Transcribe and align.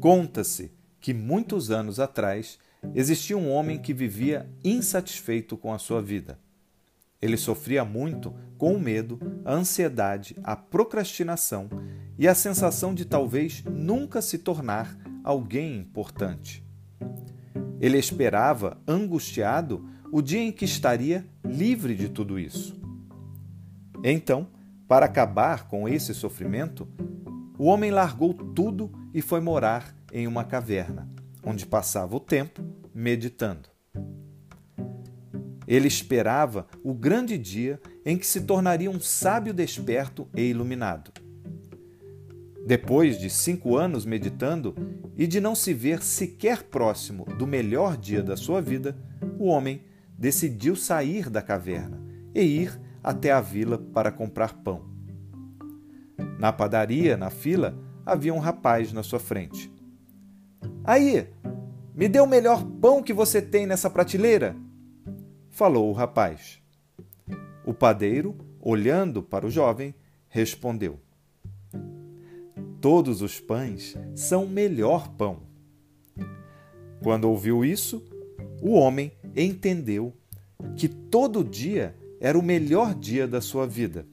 Conta-se 0.00 0.72
que 1.00 1.14
muitos 1.14 1.70
anos 1.70 1.98
atrás 1.98 2.58
existia 2.94 3.36
um 3.36 3.50
homem 3.50 3.78
que 3.78 3.94
vivia 3.94 4.48
insatisfeito 4.62 5.56
com 5.56 5.72
a 5.72 5.78
sua 5.78 6.02
vida. 6.02 6.38
Ele 7.20 7.36
sofria 7.36 7.84
muito 7.84 8.34
com 8.58 8.74
o 8.74 8.80
medo, 8.80 9.18
a 9.44 9.52
ansiedade, 9.52 10.36
a 10.44 10.54
procrastinação 10.54 11.68
e 12.18 12.28
a 12.28 12.34
sensação 12.34 12.94
de 12.94 13.04
talvez 13.04 13.64
nunca 13.64 14.20
se 14.20 14.38
tornar 14.38 14.96
alguém 15.24 15.76
importante. 15.76 16.64
Ele 17.80 17.98
esperava, 17.98 18.80
angustiado, 18.86 19.88
o 20.12 20.22
dia 20.22 20.40
em 20.40 20.52
que 20.52 20.64
estaria 20.64 21.26
livre 21.44 21.94
de 21.94 22.08
tudo 22.08 22.38
isso. 22.38 22.78
Então, 24.04 24.48
para 24.86 25.06
acabar 25.06 25.66
com 25.66 25.88
esse 25.88 26.14
sofrimento, 26.14 26.86
o 27.58 27.64
homem 27.64 27.90
largou 27.90 28.32
tudo 28.32 28.90
e 29.16 29.22
foi 29.22 29.40
morar 29.40 29.96
em 30.12 30.26
uma 30.26 30.44
caverna, 30.44 31.08
onde 31.42 31.64
passava 31.64 32.14
o 32.14 32.20
tempo 32.20 32.62
meditando. 32.94 33.70
Ele 35.66 35.88
esperava 35.88 36.66
o 36.84 36.92
grande 36.92 37.38
dia 37.38 37.80
em 38.04 38.18
que 38.18 38.26
se 38.26 38.42
tornaria 38.42 38.90
um 38.90 39.00
sábio 39.00 39.54
desperto 39.54 40.28
e 40.36 40.42
iluminado. 40.42 41.12
Depois 42.66 43.18
de 43.18 43.30
cinco 43.30 43.78
anos 43.78 44.04
meditando 44.04 44.74
e 45.16 45.26
de 45.26 45.40
não 45.40 45.54
se 45.54 45.72
ver 45.72 46.02
sequer 46.02 46.64
próximo 46.64 47.24
do 47.38 47.46
melhor 47.46 47.96
dia 47.96 48.22
da 48.22 48.36
sua 48.36 48.60
vida, 48.60 48.94
o 49.38 49.46
homem 49.46 49.80
decidiu 50.18 50.76
sair 50.76 51.30
da 51.30 51.40
caverna 51.40 52.02
e 52.34 52.42
ir 52.42 52.78
até 53.02 53.32
a 53.32 53.40
vila 53.40 53.78
para 53.78 54.12
comprar 54.12 54.52
pão. 54.62 54.84
Na 56.38 56.52
padaria, 56.52 57.16
na 57.16 57.30
fila, 57.30 57.85
havia 58.06 58.32
um 58.32 58.38
rapaz 58.38 58.92
na 58.92 59.02
sua 59.02 59.18
frente. 59.18 59.70
Aí, 60.84 61.28
me 61.92 62.08
dê 62.08 62.20
o 62.20 62.26
melhor 62.26 62.64
pão 62.80 63.02
que 63.02 63.12
você 63.12 63.42
tem 63.42 63.66
nessa 63.66 63.90
prateleira, 63.90 64.54
falou 65.50 65.90
o 65.90 65.92
rapaz. 65.92 66.62
O 67.64 67.74
padeiro, 67.74 68.36
olhando 68.60 69.20
para 69.22 69.44
o 69.44 69.50
jovem, 69.50 69.92
respondeu: 70.28 71.00
Todos 72.80 73.22
os 73.22 73.40
pães 73.40 73.96
são 74.14 74.44
o 74.44 74.48
melhor 74.48 75.08
pão. 75.08 75.42
Quando 77.02 77.28
ouviu 77.28 77.64
isso, 77.64 78.04
o 78.62 78.72
homem 78.74 79.10
entendeu 79.34 80.14
que 80.76 80.88
todo 80.88 81.42
dia 81.42 81.96
era 82.20 82.38
o 82.38 82.42
melhor 82.42 82.94
dia 82.94 83.26
da 83.26 83.40
sua 83.40 83.66
vida. 83.66 84.06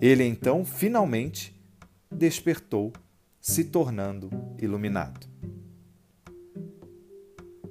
Ele 0.00 0.24
então 0.24 0.64
finalmente 0.64 1.53
despertou, 2.14 2.92
se 3.40 3.64
tornando 3.64 4.30
iluminado. 4.58 5.26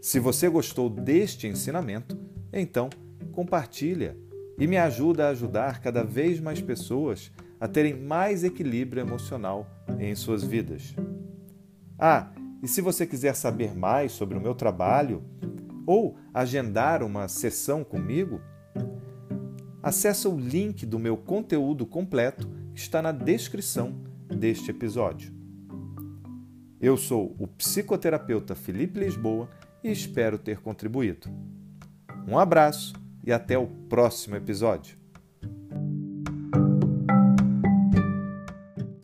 Se 0.00 0.20
você 0.20 0.48
gostou 0.48 0.88
deste 0.88 1.48
ensinamento, 1.48 2.16
então 2.52 2.88
compartilha 3.32 4.16
e 4.58 4.66
me 4.66 4.76
ajuda 4.76 5.26
a 5.26 5.30
ajudar 5.30 5.80
cada 5.80 6.04
vez 6.04 6.38
mais 6.38 6.60
pessoas 6.60 7.32
a 7.58 7.66
terem 7.66 7.98
mais 7.98 8.44
equilíbrio 8.44 9.00
emocional 9.00 9.66
em 9.98 10.14
suas 10.14 10.44
vidas. 10.44 10.94
Ah, 11.98 12.30
e 12.62 12.68
se 12.68 12.80
você 12.80 13.06
quiser 13.06 13.34
saber 13.34 13.74
mais 13.76 14.12
sobre 14.12 14.38
o 14.38 14.40
meu 14.40 14.54
trabalho, 14.54 15.24
ou 15.86 16.16
agendar 16.34 17.02
uma 17.02 17.28
sessão 17.28 17.82
comigo, 17.82 18.40
acesse 19.82 20.26
o 20.28 20.36
link 20.36 20.84
do 20.84 20.98
meu 20.98 21.16
conteúdo 21.16 21.86
completo 21.86 22.48
que 22.74 22.80
está 22.80 23.00
na 23.00 23.12
descrição 23.12 24.15
deste 24.28 24.70
episódio. 24.70 25.34
Eu 26.80 26.96
sou 26.96 27.34
o 27.38 27.46
psicoterapeuta 27.46 28.54
Felipe 28.54 29.00
Lisboa 29.00 29.48
e 29.82 29.90
espero 29.90 30.38
ter 30.38 30.60
contribuído. 30.60 31.28
Um 32.28 32.38
abraço 32.38 32.92
e 33.24 33.32
até 33.32 33.56
o 33.56 33.66
próximo 33.66 34.36
episódio. 34.36 34.98